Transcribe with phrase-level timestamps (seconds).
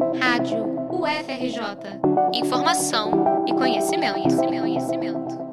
[0.00, 2.00] Rádio UFRJ.
[2.32, 5.50] Informação e conhecimento, conhecimento, conhecimento.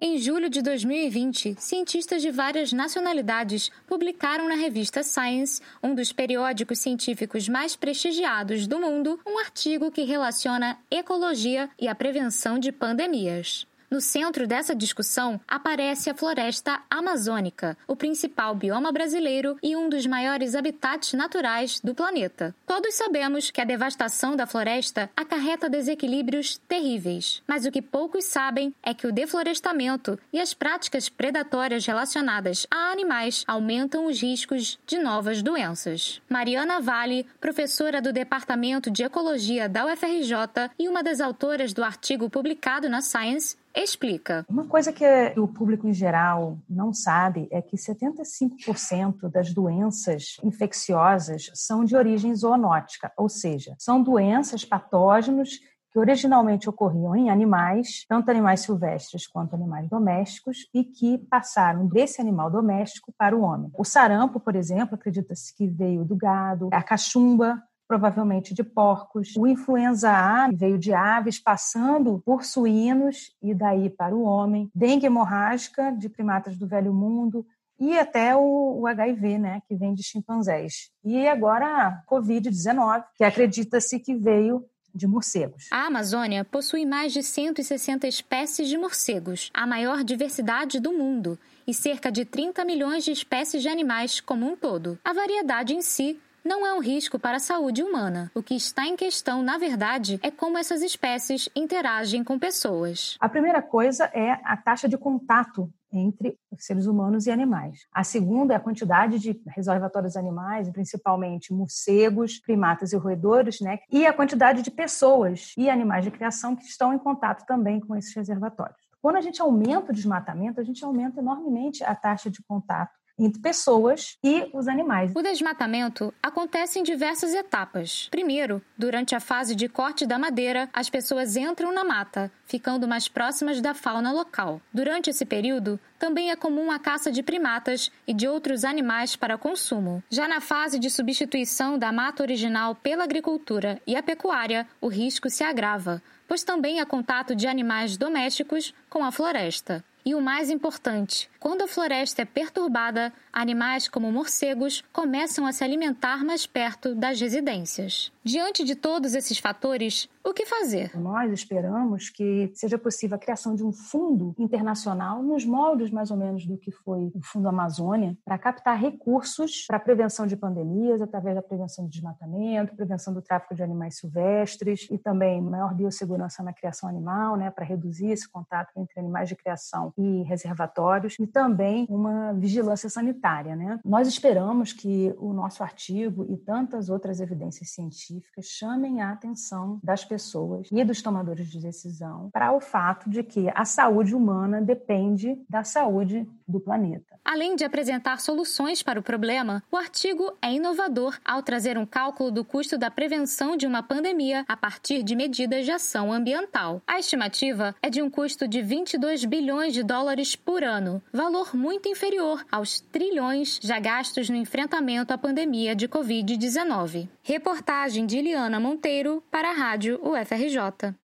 [0.00, 6.78] Em julho de 2020, cientistas de várias nacionalidades publicaram na revista Science, um dos periódicos
[6.78, 13.66] científicos mais prestigiados do mundo, um artigo que relaciona ecologia e a prevenção de pandemias.
[13.90, 20.06] No centro dessa discussão aparece a floresta amazônica, o principal bioma brasileiro e um dos
[20.06, 22.54] maiores habitats naturais do planeta.
[22.66, 28.74] Todos sabemos que a devastação da floresta acarreta desequilíbrios terríveis, mas o que poucos sabem
[28.82, 34.98] é que o deflorestamento e as práticas predatórias relacionadas a animais aumentam os riscos de
[34.98, 36.20] novas doenças.
[36.28, 42.28] Mariana Vale, professora do Departamento de Ecologia da UFRJ e uma das autoras do artigo
[42.28, 44.44] publicado na Science, explica.
[44.48, 45.04] Uma coisa que
[45.36, 52.34] o público em geral não sabe é que 75% das doenças infecciosas são de origem
[52.34, 55.60] zoonótica, ou seja, são doenças patógenos
[55.96, 62.20] que originalmente ocorriam em animais, tanto animais silvestres quanto animais domésticos, e que passaram desse
[62.20, 63.70] animal doméstico para o homem.
[63.78, 69.34] O sarampo, por exemplo, acredita-se que veio do gado, a cachumba provavelmente de porcos.
[69.36, 74.70] O influenza A veio de aves, passando por suínos e daí para o homem.
[74.74, 77.46] Dengue hemorrágica de primatas do Velho Mundo
[77.78, 80.90] e até o, o HIV, né, que vem de chimpanzés.
[81.04, 85.66] E agora a Covid-19, que acredita-se que veio de morcegos.
[85.70, 91.74] A Amazônia possui mais de 160 espécies de morcegos, a maior diversidade do mundo, e
[91.74, 94.98] cerca de 30 milhões de espécies de animais como um todo.
[95.04, 98.30] A variedade em si não é um risco para a saúde humana.
[98.34, 103.16] O que está em questão, na verdade, é como essas espécies interagem com pessoas.
[103.20, 107.86] A primeira coisa é a taxa de contato entre seres humanos e animais.
[107.92, 113.78] A segunda é a quantidade de reservatórios animais, principalmente morcegos, primatas e roedores, né?
[113.90, 117.96] E a quantidade de pessoas e animais de criação que estão em contato também com
[117.96, 118.76] esses reservatórios.
[119.00, 123.40] Quando a gente aumenta o desmatamento, a gente aumenta enormemente a taxa de contato entre
[123.40, 125.12] pessoas e os animais.
[125.14, 128.08] O desmatamento acontece em diversas etapas.
[128.10, 133.08] Primeiro, durante a fase de corte da madeira, as pessoas entram na mata, ficando mais
[133.08, 134.60] próximas da fauna local.
[134.72, 139.38] Durante esse período, também é comum a caça de primatas e de outros animais para
[139.38, 140.02] consumo.
[140.10, 145.30] Já na fase de substituição da mata original pela agricultura e a pecuária, o risco
[145.30, 149.84] se agrava, pois também há contato de animais domésticos com a floresta.
[150.06, 155.64] E o mais importante, quando a floresta é perturbada, animais como morcegos começam a se
[155.64, 158.12] alimentar mais perto das residências.
[158.22, 160.96] Diante de todos esses fatores, o que fazer?
[160.98, 166.16] Nós esperamos que seja possível a criação de um fundo internacional nos moldes mais ou
[166.16, 171.00] menos do que foi o Fundo Amazônia, para captar recursos para a prevenção de pandemias,
[171.00, 176.42] através da prevenção do desmatamento, prevenção do tráfico de animais silvestres e também maior biossegurança
[176.42, 181.26] na criação animal, né, para reduzir esse contato entre animais de criação e reservatórios e
[181.26, 183.56] também uma vigilância sanitária.
[183.56, 183.80] Né?
[183.84, 190.04] Nós esperamos que o nosso artigo e tantas outras evidências científicas chamem a atenção das
[190.04, 195.38] pessoas e dos tomadores de decisão para o fato de que a saúde humana depende
[195.48, 197.18] da saúde do planeta.
[197.24, 202.30] Além de apresentar soluções para o problema, o artigo é inovador ao trazer um cálculo
[202.30, 206.80] do custo da prevenção de uma pandemia a partir de medidas de ação ambiental.
[206.86, 211.88] A estimativa é de um custo de 22 bilhões de dólares por ano, valor muito
[211.88, 217.08] inferior aos trilhões já gastos no enfrentamento à pandemia de Covid-19.
[217.22, 220.94] Reportagem de Liana Monteiro para a Rádio UFRJ.